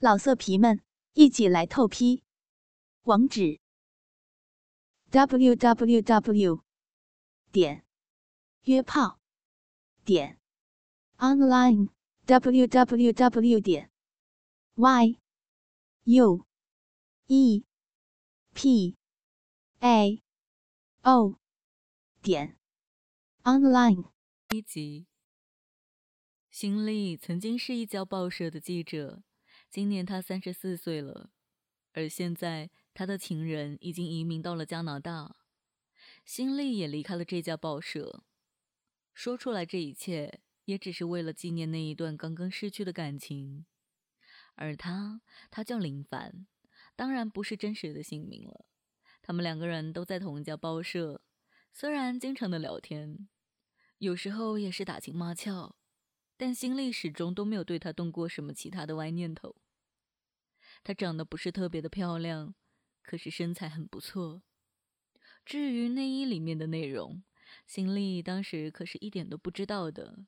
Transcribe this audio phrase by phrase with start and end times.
[0.00, 0.80] 老色皮们，
[1.14, 2.22] 一起来透批！
[3.02, 3.58] 网址
[5.10, 6.62] ：w w w
[7.50, 7.84] 点
[8.62, 9.18] 约炮
[10.04, 10.38] 点
[11.16, 11.88] online
[12.26, 13.90] w w w 点
[14.76, 15.18] y
[16.04, 16.46] u
[17.26, 17.64] e
[18.54, 18.96] p
[19.80, 20.22] a
[21.02, 21.40] o
[22.22, 22.56] 点
[23.42, 24.12] online。
[24.50, 25.08] 一集，
[26.48, 29.24] 新丽曾经是一家报社的记者。
[29.70, 31.30] 今年他三十四岁了，
[31.92, 35.36] 而现在他的情人已经移民到了加拿大，
[36.24, 38.24] 新丽也离开了这家报社。
[39.12, 43.66] 说出来这一切，也只是为了纪念那一段刚刚失去的感情。
[44.54, 45.20] 而他，
[45.50, 46.46] 他叫林凡，
[46.96, 48.64] 当然不是真实的姓名了。
[49.20, 51.20] 他们两个人都在同一家报社，
[51.74, 53.28] 虽然经常的聊天，
[53.98, 55.74] 有时候也是打情骂俏。
[56.40, 59.56] 但心里始终都没有对他动过什么其他的歪念头。
[60.84, 62.54] 她长得不是特别的漂亮，
[63.02, 64.42] 可是身材很不错。
[65.44, 67.22] 至于内衣里面的内容，
[67.66, 70.26] 心里当时可是一点都不知道的。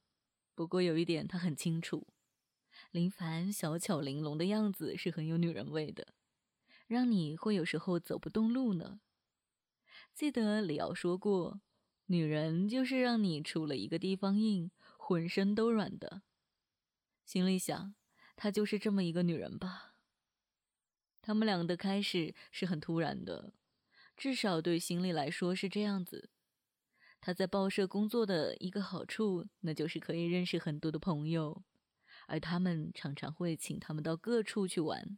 [0.55, 2.07] 不过有一点她很清楚，
[2.91, 6.15] 林凡小巧玲珑的样子是很有女人味的，
[6.87, 9.01] 让你会有时候走不动路呢。
[10.15, 11.61] 记得李敖说过，
[12.07, 14.71] 女人就是让你出了一个地方硬。
[15.03, 16.23] 浑身都软的，
[17.25, 17.97] 心里想，
[18.37, 19.90] 她就是这么一个女人吧。
[21.31, 23.53] 他们俩的开始是很突然的，
[24.17, 26.29] 至少对心里来说是这样子。
[27.21, 31.63] 他在报社工作的一个好处，那就是可以认识很多的朋友，
[32.27, 35.17] 而他们常常会请他们到各处去玩，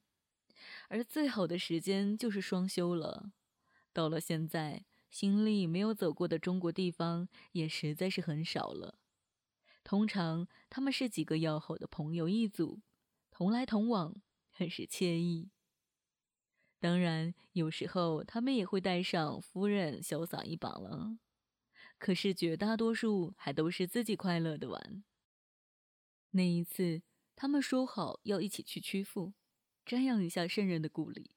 [0.88, 3.32] 而最好的时间就是双休了。
[3.94, 8.98] 到了现在，心里没有走过的中国地方也实在是很少了。
[9.82, 12.82] 通常他们是几个要好的朋友一组，
[13.30, 15.48] 同来同往，很是惬意。
[16.82, 21.16] 当然，有时候他们也会带上夫人潇洒一把了。
[21.96, 25.04] 可是绝大多数还都是自己快乐的玩。
[26.32, 27.02] 那一次，
[27.36, 29.32] 他们说好要一起去曲阜，
[29.86, 31.36] 瞻仰一下圣人的故里。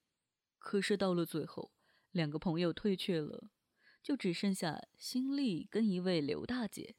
[0.58, 1.70] 可是到了最后，
[2.10, 3.50] 两个朋友退却了，
[4.02, 6.96] 就只剩下新丽跟一位刘大姐。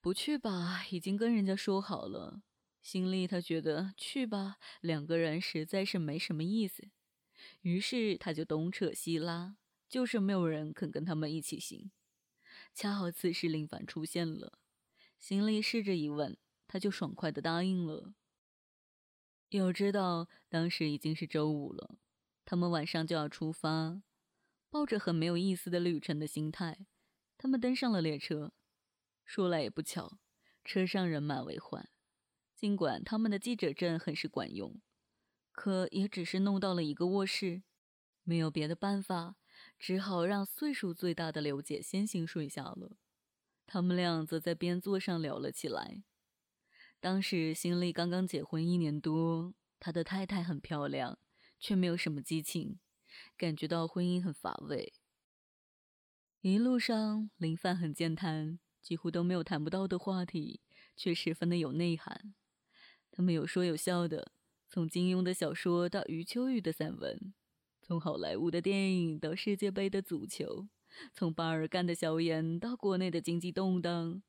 [0.00, 2.42] 不去吧，已经跟人家说好了。
[2.82, 6.90] 心里他觉得去吧，两个人实在是没什么意思。
[7.62, 9.56] 于是他就东扯西拉，
[9.88, 11.90] 就是没有人肯跟他们一起行。
[12.74, 14.58] 恰好此时林凡出现了，
[15.18, 16.36] 行李试着一问，
[16.68, 18.14] 他就爽快的答应了。
[19.50, 21.98] 要知道，当时已经是周五了，
[22.44, 24.02] 他们晚上就要出发，
[24.70, 26.86] 抱着很没有意思的旅程的心态，
[27.36, 28.52] 他们登上了列车。
[29.24, 30.18] 说来也不巧，
[30.64, 31.88] 车上人满为患。
[32.54, 34.80] 尽管他们的记者证很是管用，
[35.60, 37.62] 可也只是弄到了一个卧室，
[38.22, 39.36] 没有别的办法，
[39.78, 42.96] 只好让岁数最大的刘姐先行睡下了。
[43.66, 46.02] 他们俩则在边座上聊了起来。
[46.98, 51.18] 当时新丽刚刚结婚一年多，他的太太很漂亮，
[51.58, 52.80] 却没有什么激情，
[53.36, 54.94] 感觉到婚姻很乏味。
[56.40, 58.58] 一路上，林范很健谈。
[58.80, 60.62] 几乎都没有谈不到的话题，
[60.96, 62.34] 却十分的有内涵。
[63.12, 64.32] 他们有说有笑的，
[64.72, 67.34] 从金庸的小说到余秋雨的散文，
[67.82, 70.68] 从好莱坞的电影到世界杯的足球，
[71.12, 74.22] 从巴尔干的硝烟到国内的经济动荡，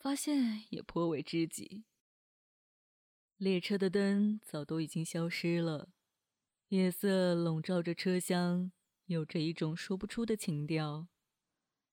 [0.00, 1.84] 发现也颇为知己。
[3.36, 5.90] 列车的灯早都已经消失了，
[6.70, 8.72] 夜色笼罩着车厢，
[9.06, 11.06] 有着一种说不出的情调。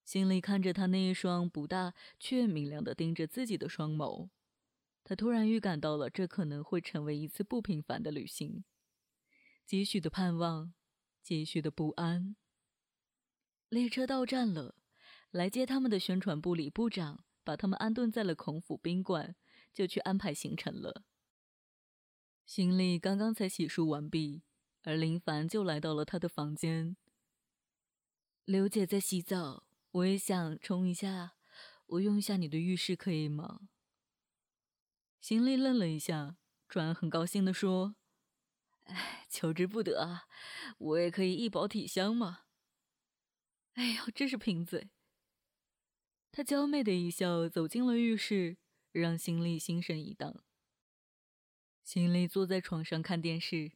[0.04, 4.30] 心里看着他那一双不大却明亮的盯着自己的双眸，
[5.04, 8.64] 他突然预感到了这可能会成为一次不平凡的旅行，
[9.66, 10.74] 几许的盼望，
[11.22, 12.36] 几许的不安。
[13.70, 14.76] 列车到站了，
[15.32, 19.36] 来接他们的宣传部李部长把他们安顿在了孔府宾馆，
[19.74, 21.04] 就去安排行程了。
[22.46, 24.44] 行李刚刚才洗漱完毕，
[24.84, 26.96] 而林凡就来到了他的房间。
[28.46, 29.66] 刘姐在洗澡。
[29.94, 31.34] 我也想冲一下，
[31.86, 33.60] 我用一下你的浴室可以吗？
[35.22, 36.36] 心里愣了一下，
[36.68, 37.96] 转很高兴的说
[38.86, 40.24] ：“哎，求之不得啊！
[40.80, 42.46] 我也可以一饱体香嘛。”
[43.74, 44.90] 哎呦，真是贫嘴！
[46.32, 48.58] 他娇媚的一笑，走进了浴室，
[48.92, 50.44] 让心里心神一荡。
[51.84, 53.74] 心里坐在床上看电视，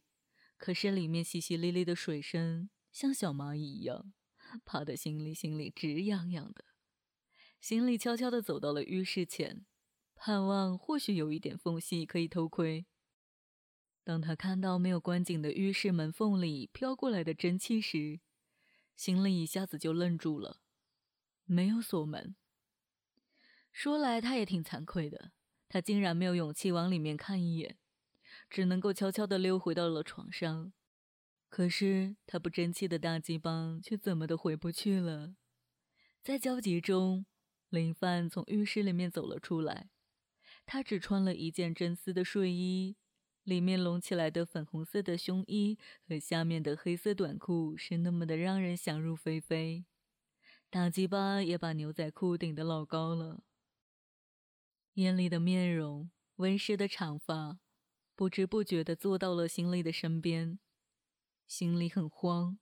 [0.56, 4.12] 可是里面淅淅沥沥的水声，像小蚂蚁一样。
[4.64, 6.64] 怕的心里心里直痒痒的，
[7.60, 9.64] 心里悄悄地走到了浴室前，
[10.16, 12.86] 盼望或许有一点缝隙可以偷窥。
[14.02, 18.20] 当他看到没有关紧的浴室门缝里飘过来的蒸汽时，
[18.96, 20.60] 心里一下子就愣住了。
[21.44, 22.34] 没有锁门。
[23.72, 25.32] 说来他也挺惭愧的，
[25.68, 27.76] 他竟然没有勇气往里面看一眼，
[28.48, 30.72] 只能够悄悄地溜回到了床上。
[31.48, 35.36] 可是他不争气的大鸡巴却怎么都回不去了。
[36.22, 37.26] 在焦急中，
[37.68, 39.90] 林范从浴室里面走了出来，
[40.66, 42.96] 他只穿了一件真丝的睡衣。
[43.44, 49.84] 里面隆起来的粉红色的胸衣和下面的黑色短裤是那么的让人想入非非，
[50.68, 53.44] 大鸡巴也把牛仔裤顶得老高了。
[54.94, 57.60] 艳丽的面容，温湿的长发，
[58.16, 60.58] 不知不觉地坐到了心里的身边，
[61.46, 62.58] 心里很慌，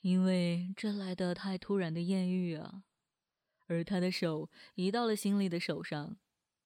[0.00, 2.84] 因为这来的太突然的艳遇啊！
[3.66, 6.16] 而他的手移到了心里的手上，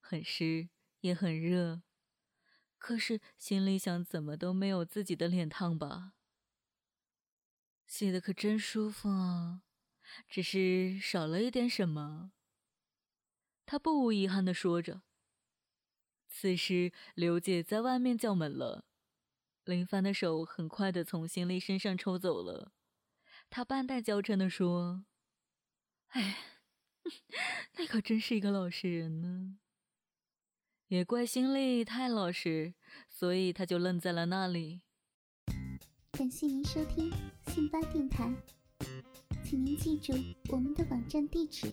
[0.09, 0.71] 很湿
[1.01, 1.83] 也很热。
[2.79, 6.15] 可是心里想，怎么都没有自己的脸烫吧？
[7.87, 9.61] 洗的可真舒服啊，
[10.27, 12.33] 只是少了一点什么。
[13.67, 15.03] 他不无遗憾的说着。
[16.27, 18.87] 此时刘姐在外面叫门了，
[19.65, 22.73] 林帆的手很快的从心里身上抽走了，
[23.51, 25.05] 他半带娇嗔的说
[26.09, 26.39] ：“哎，
[27.77, 29.59] 那可真是一个老实人呢。”
[30.89, 32.73] 也怪心力太老实，
[33.11, 34.81] 所以他就愣在了那里。
[36.13, 37.13] 感谢您收听
[37.47, 38.33] 信巴电台，
[39.45, 40.15] 请您记住
[40.49, 41.71] 我们的网站地址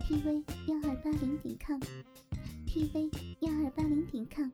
[0.00, 3.10] ：tv 幺二八零点 com，tv
[3.40, 4.50] 幺二八零点 com。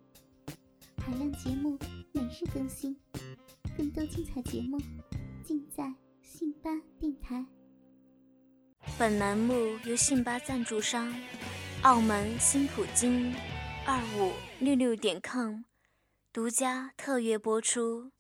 [0.99, 1.79] 海量节目
[2.11, 2.97] 每日更新，
[3.77, 4.81] 更多精彩节目
[5.45, 7.47] 尽在信巴电台。
[8.99, 9.55] 本栏目
[9.85, 11.15] 由信巴赞助商，
[11.83, 13.33] 澳门新普京。
[13.89, 15.61] 二五六六点 com
[16.33, 18.11] 独家特约播出。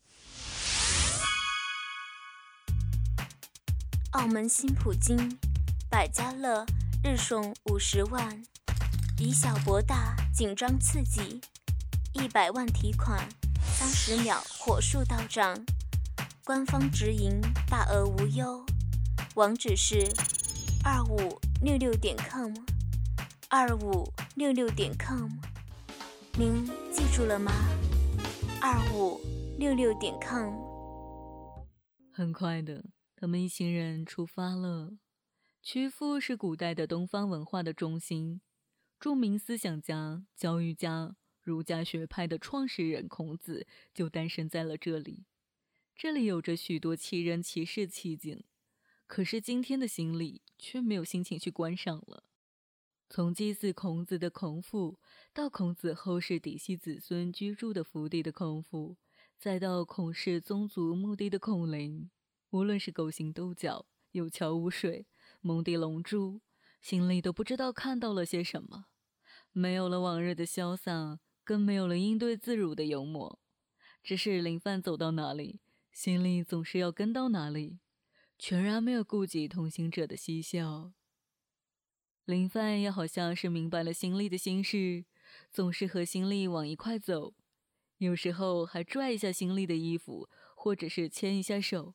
[4.13, 5.37] 澳门新普京
[5.91, 6.65] 百家乐
[7.03, 8.45] 日送五十万，
[9.19, 11.41] 以小博大，紧张刺激，
[12.12, 13.29] 一百万提款，
[13.77, 15.67] 三十秒火速到账，
[16.45, 18.65] 官方直营，大额无忧。
[19.35, 20.07] 网址是
[20.85, 22.55] 二五六六点 com，
[23.49, 25.29] 二五六六点 com。
[26.38, 27.50] 您记住了吗？
[28.61, 29.19] 二五
[29.59, 30.53] 六六点 com。
[32.12, 32.85] 很快的，
[33.17, 34.99] 他们一行人出发了。
[35.62, 38.43] 曲阜是古代的东方文化的中心，
[39.00, 45.25] 著名思想家、教育家、儒家学派的创始人孔子就诞生在了这里。
[45.97, 48.44] 这里有着许多奇人奇事奇景，
[49.06, 52.25] 可是今天的行李却没有心情去观赏了。
[53.08, 54.99] 从祭祀孔子的孔府，
[55.32, 58.97] 到孔子后世嫡系子孙居住的府邸的孔府，
[59.38, 62.11] 再到孔氏宗族墓地的孔陵，
[62.50, 65.06] 无论是勾心斗角、有桥无水、
[65.41, 66.41] 蒙地龙珠，
[66.81, 68.87] 心里都不知道看到了些什么。
[69.52, 73.38] 没有了往日的潇洒，更没有了应对自如的幽默。
[74.02, 75.61] 只是林范走到哪里，
[75.93, 77.79] 心里总是要跟到哪里，
[78.37, 80.93] 全然没有顾及同行者的嬉笑。
[82.26, 85.05] 林范也好像是明白了心力的心事，
[85.52, 87.34] 总是和心力往一块走，
[87.99, 91.95] 有时候还拽一下心力的衣服，或者是牵一下手。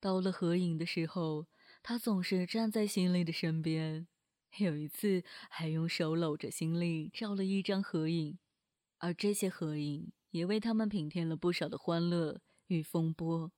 [0.00, 1.46] 到了合影的时候，
[1.84, 4.08] 他总是站在心力的身边，
[4.58, 8.36] 有一次还用手搂着心力照了一张合影，
[8.98, 13.52] 而这些合影也为他们平添了不少的欢乐与风波。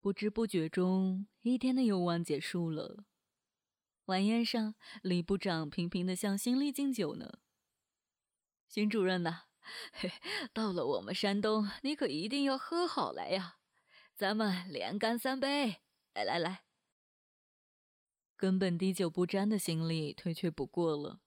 [0.00, 3.04] 不知不觉中，一天的游玩结束了。
[4.10, 7.38] 晚宴上，李部长频频的向新力敬酒呢。
[8.68, 9.44] 邢主任呐，
[9.92, 10.10] 嘿，
[10.52, 13.58] 到了我们山东，你可一定要喝好来呀！
[14.16, 15.82] 咱们连干三杯！
[16.12, 16.64] 来来来，
[18.36, 21.20] 根本滴酒不沾的邢力推却不过了，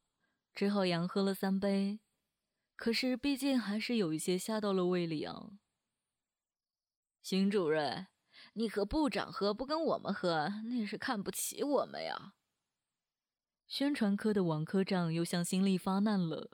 [0.53, 2.01] 只好洋喝了三杯。
[2.75, 5.51] 可是毕竟还是有一些下到了胃里啊。
[7.21, 8.07] 邢主任，
[8.55, 12.33] 你和部长喝不跟我们喝，那是看不起我们呀！
[13.67, 16.51] 宣传科的王科长又向心力发难了。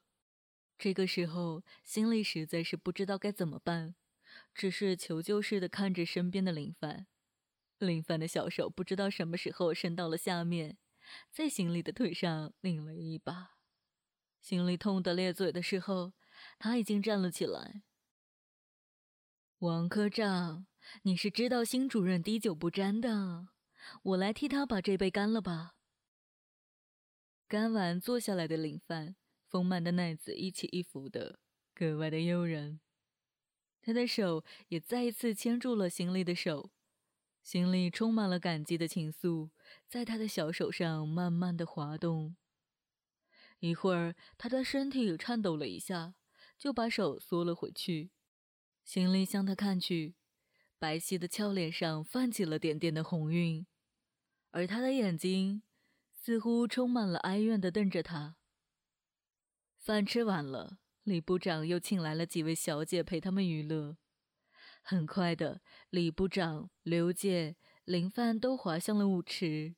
[0.78, 3.96] 这个时候，心力实在是不知道该怎么办，
[4.54, 7.08] 只是求救似的看着身边的林凡。
[7.80, 10.78] 林凡的小手不知道什么时候伸到了下面，
[11.32, 13.58] 在心力的腿上拧了一把。
[14.40, 16.14] 心力痛得咧嘴的时候，
[16.58, 17.84] 他已经站了起来。
[19.60, 20.68] 王科长，
[21.02, 23.50] 你是知道新主任滴酒不沾的，
[24.04, 25.76] 我来替他把这杯干了吧。
[27.50, 29.16] 干完坐下来的领饭，
[29.48, 31.40] 丰满的奶子一起一伏的，
[31.74, 32.80] 格外的诱人。
[33.82, 36.70] 他的手也再一次牵住了心里的手，
[37.42, 39.50] 心里充满了感激的情愫，
[39.88, 42.36] 在他的小手上慢慢的滑动。
[43.58, 46.14] 一会儿，他的身体颤抖了一下，
[46.56, 48.12] 就把手缩了回去。
[48.84, 50.14] 心里向他看去，
[50.78, 53.66] 白皙的俏脸上泛起了点点的红晕，
[54.52, 55.64] 而他的眼睛
[56.30, 58.36] 似乎充满了哀怨的瞪着他。
[59.80, 63.98] 饭吃完了，李部长又请来了几位小姐陪他们娱乐。
[64.84, 69.74] 很快的，李部长、刘姐、林范都滑向了舞池。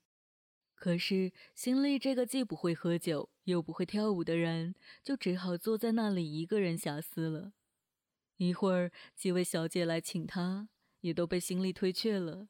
[0.75, 7.53] 可是，新丽这个既不会喝酒又不会跳舞的人，就只好坐在那里一个人遐思了。
[8.35, 10.67] 一会儿，几位小姐来请他，
[10.99, 12.49] 也都被新丽推却了。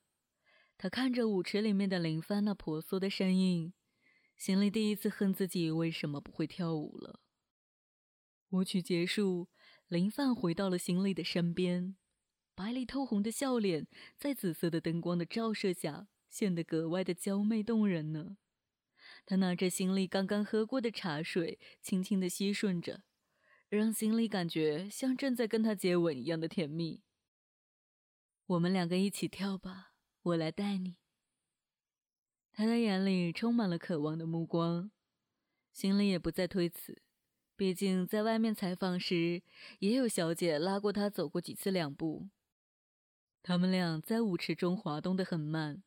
[0.79, 3.73] 他看着舞池里面的林帆那婆娑的身影，
[4.41, 7.19] 心里第一次恨自己为什么不会跳舞了。
[8.49, 9.49] 舞曲结束，
[9.87, 11.95] 林范回到了新丽的身边，
[12.55, 13.85] 白里透红的笑脸
[14.17, 16.07] 在紫色的灯光的照射下。
[16.27, 18.37] 显得格外的娇媚动人呢。
[19.27, 23.03] 他拿着心里刚刚喝过的茶水，轻轻的吸吮着，
[23.69, 27.03] 让心里感觉像正在跟他接吻一样的甜蜜。
[28.47, 29.93] 我们两个一起跳吧，
[30.23, 31.00] 我来带你。
[32.53, 34.91] 他的眼里充满了渴望的目光，
[35.71, 37.01] 心里也不再推辞。
[37.55, 39.41] 毕竟在外面采访时，
[39.79, 42.29] 也有小姐拉过他走过几次两步。
[43.43, 45.83] 他们俩在舞池中滑动得很慢。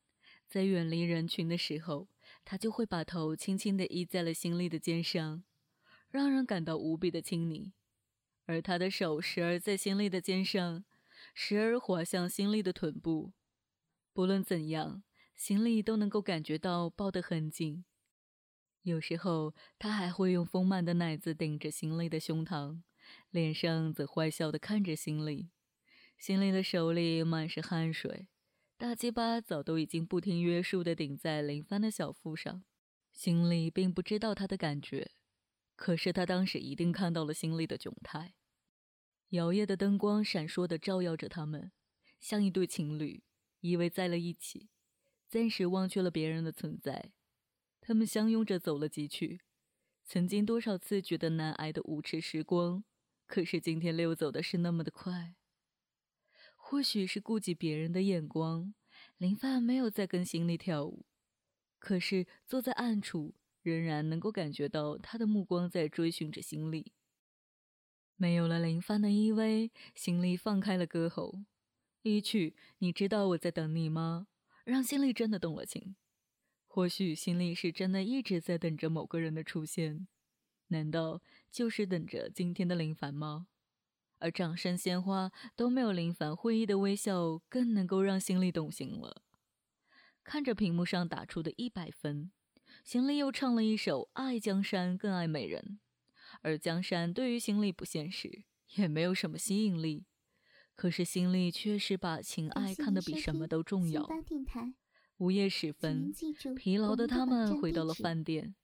[0.47, 2.09] 在远离人群的时候，
[2.44, 5.42] 他就会把头轻轻地依在了心里的肩上，
[6.11, 7.73] 让人感到无比的亲昵。
[8.47, 10.85] 而他的手时而在心里的肩上，
[11.35, 13.33] 时而滑向心里的臀部。
[14.12, 15.02] 不论怎样，
[15.35, 17.85] 心里都能够感觉到抱得很紧。
[18.83, 22.83] 有时候，他还会用丰满的奶子顶着心里的胸膛，
[23.31, 25.50] 脸上则坏笑地看着心里。
[26.19, 28.29] 心里的手里满是汗水。
[28.76, 32.64] 大鸡巴早都已经不听约束地顶在林帆的小腹上，
[33.12, 35.12] 心里并不知道他的感觉，
[35.76, 38.35] 可是他当时一定看到了心里的窘态。
[39.31, 41.73] 摇曳的灯光闪烁地照耀着他们，
[42.21, 43.23] 像一对情侣
[43.61, 44.69] 依偎在了一起，
[45.35, 47.11] 暂时忘却了别人的存在。
[47.81, 49.41] 他们相拥着走了几曲，
[50.05, 52.85] 曾经多少次觉得难挨的无池时光，
[53.26, 55.35] 可是今天溜走的是那么的快。
[56.55, 58.73] 或许是顾及别人的眼光，
[59.17, 61.05] 林范没有再跟心里跳舞。
[61.81, 66.93] 可是坐在暗处，仍然能够感觉到他的目光在追寻着心里。
[68.14, 71.41] 没有了林范的依偎，心里放开了歌喉，
[72.03, 74.29] 一曲“你知道我在等你吗”，
[74.64, 75.94] 让心里真的动了情。
[76.66, 80.09] 或许心里是真的一直在等着某个人的出现，
[80.68, 83.47] 难道就是等着今天的林凡吗？
[84.18, 89.23] 而掌声、鲜花都没有林凡会意的微笑更能够让心里动心了。
[90.23, 92.33] 看着屏幕上打出的一百分，
[92.83, 95.78] 心里又唱了一首《爱江山更爱美人》，
[96.40, 98.44] 而江山对于心里不现实，
[98.76, 100.06] 也没有什么吸引力。
[100.75, 104.09] 可是心里确实把情爱看得比什么都重要。
[105.19, 106.12] 午夜时分，
[106.57, 108.54] 疲劳的他们回到了饭店。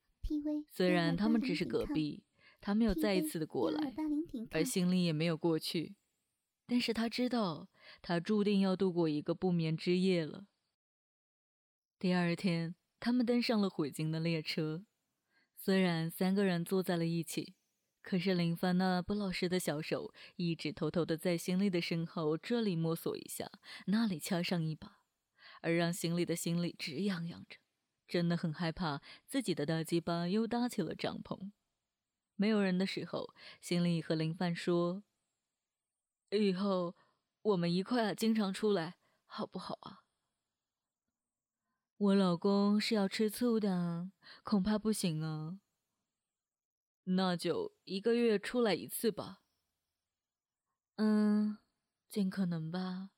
[0.70, 2.22] 虽然他们只是隔壁。
[2.62, 3.94] 他没有再一次的过来，
[4.50, 5.94] 而心里也没有过去，
[6.66, 7.70] 但是他知道，
[8.02, 10.44] 他注定要度过一个不眠之夜了。
[11.98, 14.84] 第二天，他们登上了回京的列车，
[15.56, 17.54] 虽然三个人坐在了一起，
[18.02, 23.50] 可是林帆那不老实的小手一直偷偷的在心里的身后这里摸索一下，
[23.86, 25.00] 那里掐上一把，
[25.60, 27.58] 而让心里的心里直痒痒着，
[28.08, 31.52] 真的很害怕自己的大鸡巴又搭起了帐篷。
[32.36, 35.02] 没有人的时候，心里和林范说
[36.32, 36.96] ：“以后
[37.42, 40.00] 我们一块经常出来，好不好啊？”
[41.98, 44.10] 我老公是要吃醋的，
[44.42, 45.60] 恐怕不行啊。
[47.16, 49.42] 那就一个月出来一次吧。
[50.96, 51.58] 嗯，
[52.08, 53.10] 尽可能吧。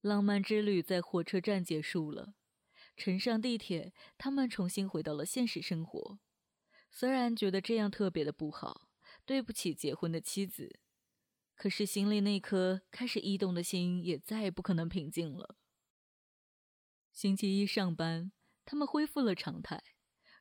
[0.00, 2.34] 浪漫之旅在火车站结束了，
[2.96, 6.18] 乘上地铁，他们重新回到了现实生活。
[6.90, 8.88] 虽然觉得这样特别的不好，
[9.24, 10.78] 对不起结婚的妻子，
[11.56, 15.56] 可是心里那颗开始异动的心也再也不可能平静了。
[17.12, 18.30] 星期一上班，
[18.64, 19.82] 他们恢复了常态，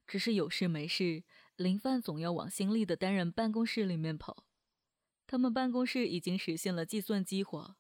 [0.06, 1.24] 只是有事没事，
[1.58, 4.46] 林范总要往新丽的单人办公室里面跑。
[5.26, 7.78] 他们办公室已经实现了计算机化，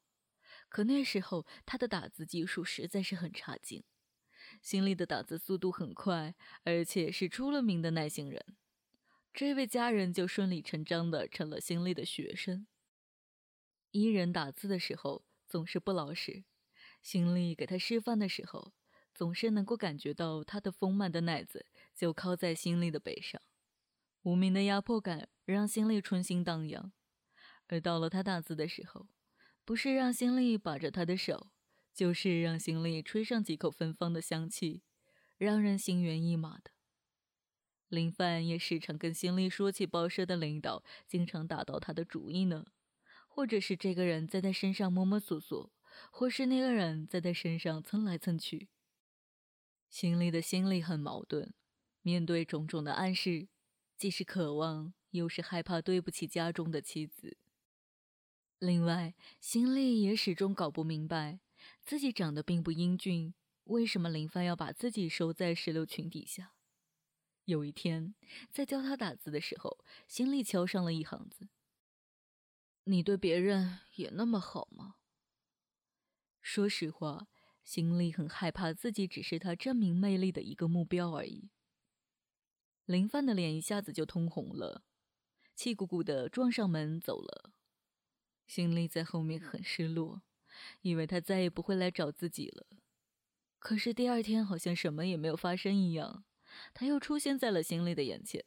[0.67, 3.83] 可那时候他的打字技术实在是很差劲。
[4.61, 8.43] 心里的打字速度很快，而且是出了名的耐心人。
[9.31, 12.65] 这位家人就顺理成章的成了心里的学生。
[13.91, 16.43] 伊人打字的时候总是不老实，
[17.03, 18.73] 心里给他示范的时候，
[19.13, 23.39] 总是能够感觉到他的丰满的奶子就靠在心里的背上，
[24.23, 26.91] 无名的压迫感让心里春心荡漾。
[27.67, 29.07] 而到了他打字的时候，
[29.65, 31.51] 不是让心里把着他的手，
[31.93, 34.81] 就是让心里吹上几口芬芳的香气，
[35.37, 36.71] 让人心猿意马的。
[37.89, 42.65] 林范也时常跟心里说起报社的领导经常打到他的主意呢，
[43.27, 45.71] 或者是这个人在他身上摸摸索索，
[46.11, 48.69] 或是那个人在他身上蹭来蹭去。
[49.89, 51.53] 心里的心里很矛盾，
[52.01, 53.47] 面对种种的暗示，
[53.97, 57.35] 既是渴望，又是害怕对不起家中的妻子。
[58.59, 61.39] 另外，心里也始终搞不明白，
[61.83, 66.53] 自己长得并不英俊，为什么林帆要把自己收在石榴裙底下？
[67.45, 68.13] 有一天，
[68.51, 71.49] 在教他打字的时候，心里敲上了一行字
[72.85, 74.97] ：“你对别人也那么好吗？”
[76.39, 77.27] 说实话，
[77.63, 81.49] 心里很害怕自己只是他证明魅力的一个目标而已。
[82.87, 84.85] 林帆的脸一下子就通红了，
[85.53, 87.51] 气鼓鼓的撞上门走了。
[88.45, 90.21] 心里在后面很失落，
[90.83, 92.65] 以为他再也不会来找自己了。
[93.59, 96.23] 可是第二天好像什么也没有发生一样。
[96.73, 98.41] 他又出现在了心里的眼前。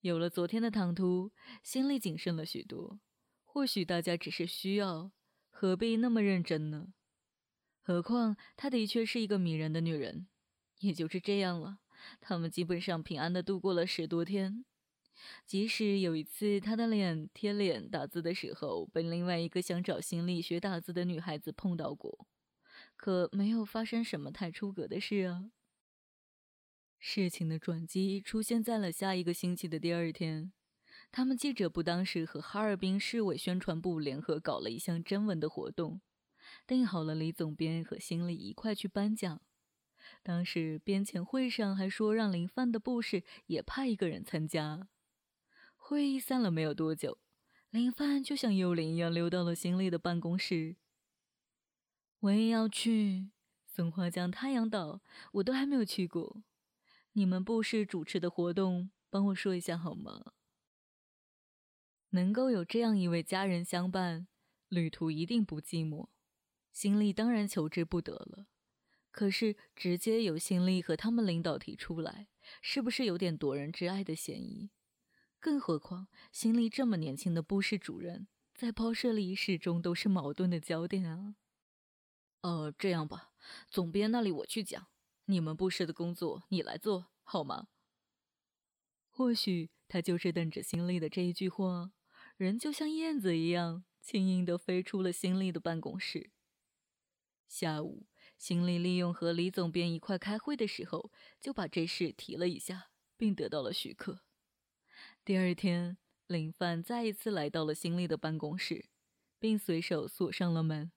[0.00, 1.32] 有了昨天的唐突，
[1.64, 3.00] 心里谨慎了许多。
[3.44, 5.10] 或许大家只是需要，
[5.50, 6.92] 何必那么认真呢？
[7.82, 10.28] 何况她的确是一个迷人的女人。
[10.78, 11.80] 也就是这样了，
[12.20, 14.64] 他们基本上平安的度过了十多天。
[15.44, 22.28] 即使有一次，他的脸贴脸打字的时候，被另外一个想找心理学打字的女孩子碰到过，
[22.94, 25.50] 可没有发生什么太出格的事啊。
[27.00, 30.52] 事情的转机出现在了下一个星期的第二天，
[31.10, 36.00] 他们记者部当时和哈尔滨市委宣传部联合搞了一项征文的活动，
[36.64, 39.40] 定好了李总编和心理一块去颁奖。
[40.28, 44.86] 当时编前会上还说让林范的部室也派一个人参加。
[45.74, 47.16] 会议散了没有多久，
[47.70, 50.76] 林范就像幽灵一样溜到了心里的办公室。
[52.20, 53.30] 我也要去
[53.64, 55.00] 松花江太阳岛，
[55.32, 56.42] 我都还没有去过。
[57.12, 60.32] 你们部室主持的活动，帮我说一下好吗？
[62.10, 64.28] 能够有这样一位家人相伴，
[64.68, 66.08] 旅途一定不寂寞。
[66.70, 68.44] 心里当然求之不得了。
[69.18, 72.28] 可是直接由新力和他们领导提出来，
[72.62, 74.70] 是不是有点夺人之爱的嫌疑？
[75.40, 81.34] 更何况新力这么年轻的部室主任，在报社里始终都是矛盾的焦点啊。
[82.42, 83.32] 呃，这样吧，
[83.68, 84.86] 总编那里我去讲。
[85.24, 87.66] 你们部室的工作你来做好吗？
[89.10, 91.90] 或许他就是等着新力的这一句话，
[92.36, 96.30] 人就像燕子一样轻盈地飞出了新力的办公室。
[97.48, 98.06] 下午，
[98.38, 104.22] 心力利用和李总编一块开会的时候，就把这事提了一下，并得到了许可。
[105.24, 108.88] 第二天，林范再一次来到了心力的办公室，
[109.38, 110.90] 并随手锁上了门。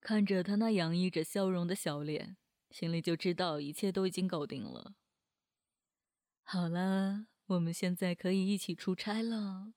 [0.00, 2.36] 看着他那洋溢着笑容的小脸。
[2.68, 4.96] 心里就知道一切都已经搞定了。
[6.42, 9.72] 好了，我们现在可以一起出差了。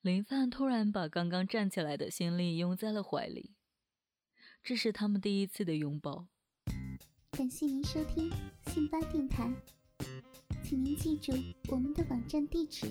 [0.00, 3.56] 林范突然把刚刚站起来的心力拥在了怀里，
[4.64, 6.28] 这是他们第一次的拥抱。
[7.32, 8.30] 感谢您收听
[8.66, 9.52] 信巴电台，
[10.62, 11.32] 请您记住
[11.68, 12.86] 我们的网站地址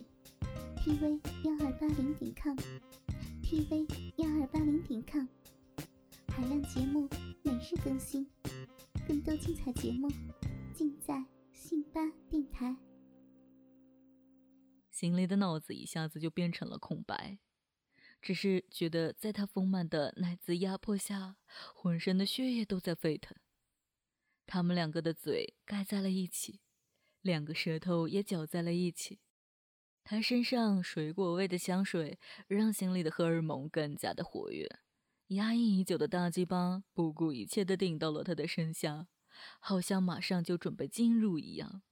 [0.75, 5.25] ：tv 幺二八零点 com，tv 幺二八零点 com，
[6.27, 7.07] 海量节目
[7.41, 8.27] 每日更新。
[9.07, 10.09] 更多精彩节目，
[10.73, 12.75] 尽在信吧电台。
[14.89, 17.39] 心里的脑子一下子就变成了空白，
[18.21, 21.37] 只是觉得在他丰满的奶子压迫下，
[21.73, 23.35] 浑身的血液都在沸腾。
[24.45, 26.61] 他们两个的嘴盖在了一起，
[27.21, 29.19] 两个舌头也搅在了一起。
[30.03, 34.67] 他身上水果味的香水让心里的荷尔蒙更加的活跃。
[35.27, 39.07] 压抑已久的大鸡巴不顾一切地顶到了他的身下，
[39.59, 41.83] 好像马上就准备进入一样。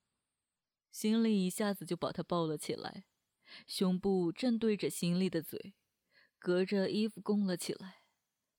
[0.91, 3.05] 心里一下子就把他抱了起来，
[3.65, 5.75] 胸部正对着心里的嘴，
[6.39, 7.97] 隔着衣服拱了起来。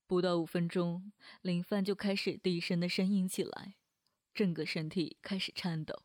[0.07, 3.77] 不到五分钟，林范就开始低声的呻吟起来，
[4.35, 6.03] 整个身体开始颤抖。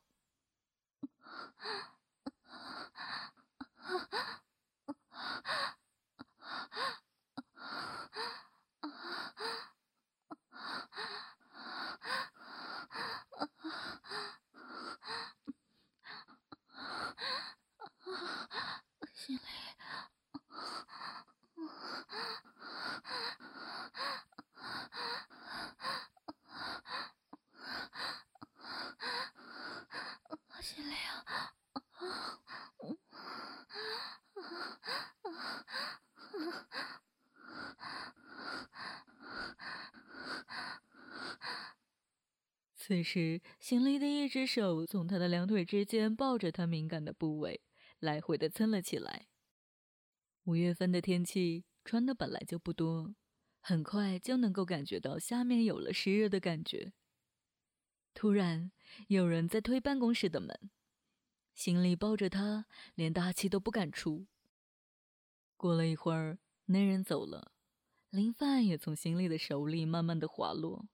[19.14, 19.42] 心里，
[42.88, 47.60] 此时，行李的一只手从他的两腿之间抱着他敏感的部位，
[47.98, 49.26] 来回的蹭了起来。
[50.44, 53.16] 五月份的天气，穿的本来就不多，
[53.60, 56.94] 很快就能够感觉到下面有了湿热的感觉。
[58.14, 58.72] 突然，
[59.08, 60.70] 有人在推办公室的门，
[61.56, 64.28] 行李抱着他，连大气都不敢出。
[65.58, 67.52] 过了一会儿，那人走了，
[68.12, 70.88] 林范也从行李的手里慢慢的滑落。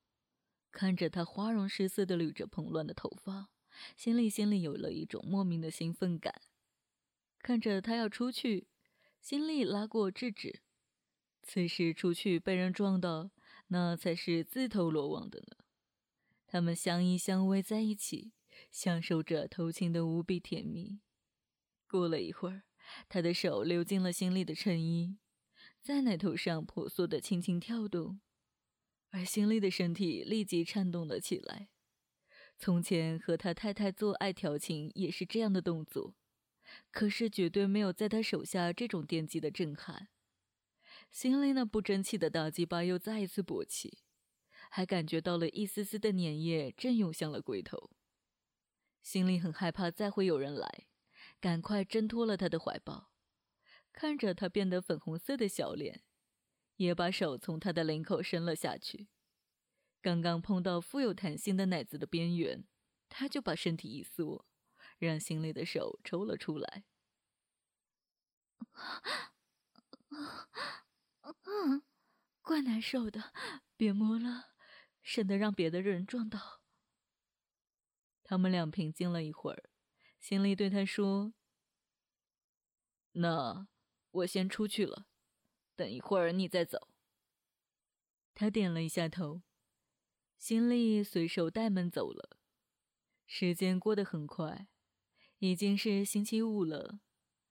[0.72, 3.50] 看着他花容失色的捋着蓬乱的头发，
[3.96, 6.42] 心里心里有了一种莫名的兴奋感。
[7.40, 8.68] 看着他要出去，
[9.20, 10.62] 心里拉过制止。
[11.44, 13.32] 此时出去被人撞到，
[13.68, 15.58] 那才是自投罗网的呢。
[16.46, 18.34] 他们相依相偎在一起，
[18.70, 21.00] 享受着偷情的无比甜蜜。
[21.88, 22.64] 过了一会儿，
[23.10, 25.18] 他的手溜进了心里的衬衣，
[25.82, 28.22] 在奶头上婆娑的轻轻跳动。
[29.12, 31.70] 而心里的身体立即颤动了起来。
[32.58, 36.16] 从前和他太太做爱调情也是这样的动作，
[36.92, 40.10] 可是绝对没有在他手下这种电击的震撼。
[41.10, 44.00] 心里那不争气的大鸡巴又再一次勃起，
[44.70, 47.90] 还感觉到了一丝丝的粘液正涌向了龟头。
[49.02, 50.86] 心里很害怕再会有人来，
[51.40, 53.12] 赶快挣脱了他的怀抱，
[53.92, 56.04] 看着他变得粉红色的小脸。
[56.84, 59.08] 也把手从他的领口伸了下去，
[60.02, 62.66] 刚刚碰到富有弹性的奶子的边缘，
[63.08, 64.46] 他就把身体一缩，
[64.98, 66.86] 让心里的手抽了出来。
[71.44, 71.84] 嗯，
[72.42, 73.32] 怪难受的，
[73.78, 74.54] 别摸了，
[75.04, 76.62] 省得让别的人撞到。
[78.24, 79.70] 他们俩平静了一会儿，
[80.20, 81.34] 心里对他说
[83.14, 83.68] ：“那
[84.12, 85.08] 我先出去了。”
[85.76, 86.90] 等一会儿你再走。
[88.34, 89.42] 他点了一下头，
[90.38, 92.38] 心里随手带门走了。
[93.26, 94.68] 时间过得很快，
[95.40, 97.00] 已经是星期五了，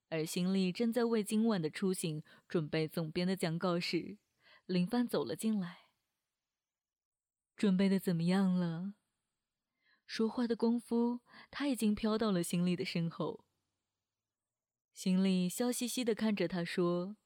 [0.08, 4.18] 而心里正在为今晚的出行准备总编的讲稿时，
[4.66, 5.86] 林帆走了进来。
[7.56, 8.94] 准备的怎么样了？
[10.06, 13.44] 说话的功夫，他已经飘到了心里的身后。
[14.92, 17.16] 心里笑嘻嘻的看着他说。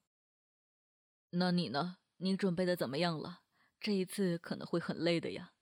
[1.37, 1.99] 那你呢？
[2.19, 3.43] 你准备的怎么样了？
[3.81, 5.53] 这一次可能会很累的呀。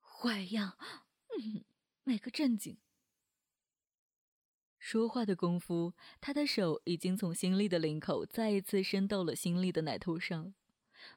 [0.00, 0.76] 坏样，
[1.38, 1.64] 嗯，
[2.02, 2.78] 没个正经。
[4.78, 10.52] 说话的功夫，他的手已经从心里的领口再一次伸到了心里的奶头上，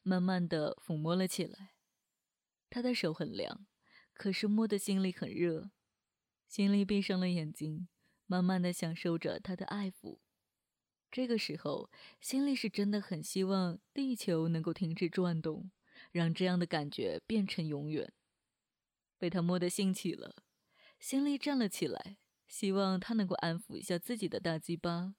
[0.04, 1.74] 慢慢的抚摸了起来。
[2.69, 3.65] 他的手很凉，
[4.13, 5.71] 可是摸的心里很热。
[6.48, 7.88] 心里闭上了眼睛，
[8.28, 10.19] 慢慢的享受着他的爱抚。
[11.15, 15.71] 这个时候，心里是真的很希望地球能够停止转动，
[16.12, 18.12] 让这样的感觉变成永远。
[19.17, 20.43] 被他摸得兴起了，
[20.99, 22.17] 心里站了起来，
[22.49, 25.15] 希望他能够安抚一下自己的大鸡巴。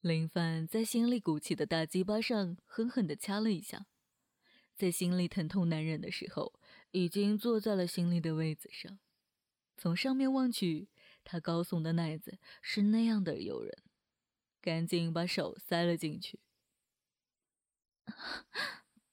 [0.00, 3.88] 林凡在心里鼓起的大鸡巴上狠狠地掐了一下，
[4.76, 6.52] 在心里疼痛难忍的时候，
[6.92, 9.00] 已经坐在了心里的位子上。
[9.76, 10.88] 从上面望去，
[11.24, 13.76] 他高耸的奶子是那样的诱人。
[14.66, 16.40] 赶紧把手塞了进去。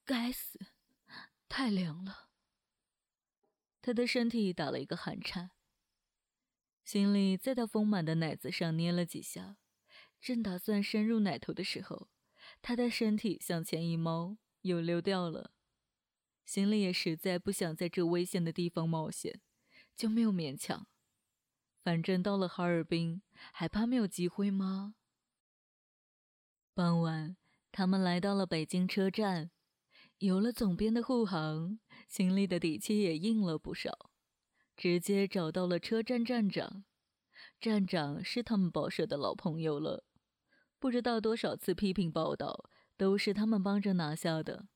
[0.04, 0.60] 该死，
[1.48, 2.32] 太凉了。
[3.80, 5.52] 他的身体打了一个寒颤，
[6.84, 9.58] 心里在他丰满的奶子上捏了几下，
[10.20, 12.10] 正打算深入奶头的时候，
[12.63, 15.52] 他的身体向前一猫，又溜掉了。
[16.44, 19.39] 心里也实在不想在这危险的地方冒险，
[19.96, 20.88] 就没有勉强。
[21.84, 24.96] 反正到了哈尔滨，还怕没有机会吗？
[26.76, 27.38] 傍晚，
[27.72, 29.52] 他们来到了北京车站。
[30.18, 34.10] 有了总编的护航，心里的底气也硬了不少。
[34.76, 36.84] 直接找到了车站站长，
[37.60, 40.04] 站长是他们报社的老朋友了，
[40.80, 44.68] 不知道多少次批评报道都是他们帮着拿下的。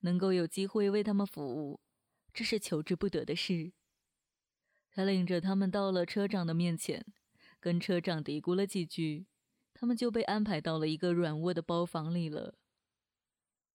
[0.00, 1.80] 能够有机会为他们服务，
[2.32, 3.72] 这是求之不得的事。
[4.90, 7.06] 他领着他们到了车长的面前，
[7.60, 9.26] 跟车长嘀咕了几句。
[9.84, 12.54] 他们就被安排到了一个软卧的包房里了。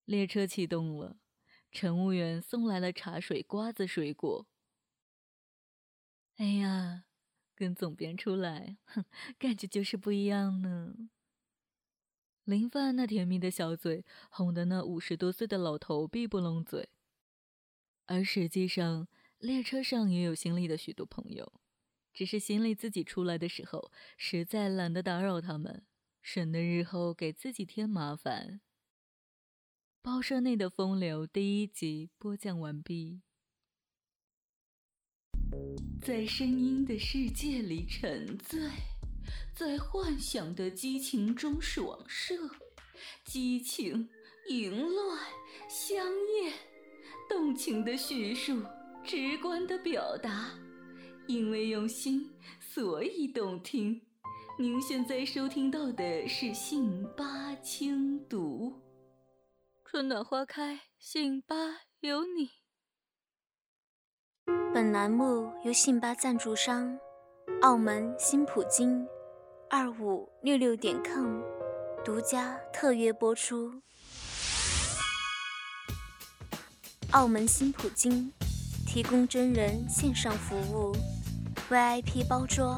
[0.05, 1.19] 列车启动了，
[1.71, 4.47] 乘务员送来了茶水、瓜子、水果。
[6.37, 7.03] 哎呀，
[7.55, 9.05] 跟总编出来，哼，
[9.37, 10.95] 感觉就是不一样呢。
[12.43, 16.89] 林范那甜蜜的小嘴，哄得那五十多岁的老头闭不拢嘴。
[18.07, 21.61] 而实际上，列车上也有行李的许多朋友，
[22.11, 25.85] 只是行李自己出来的时候，实在懒得打扰他们。
[26.21, 28.61] 省得日后给自己添麻烦。
[30.01, 33.21] 报社内的风流第一集播讲完毕。
[36.01, 38.61] 在声音的世界里沉醉，
[39.53, 42.49] 在幻想的激情中爽射，
[43.25, 44.09] 激情、
[44.49, 45.19] 淫乱、
[45.69, 46.05] 香
[46.41, 46.53] 艳，
[47.27, 48.63] 动情的叙述，
[49.03, 50.57] 直观的表达，
[51.27, 54.01] 因为用心，所以动听。
[54.61, 58.73] 您现在收听到的是信八轻读，
[59.85, 61.55] 春暖花开，信八
[62.01, 62.49] 有你。
[64.73, 66.99] 本栏目由信巴赞助商
[67.61, 69.07] 澳门新普京
[69.69, 71.39] 二五六六点 com
[72.03, 73.81] 独家特约播出。
[77.11, 78.29] 澳门新普京
[78.85, 80.93] 提供真人线上服务
[81.69, 82.77] ，VIP 包桌，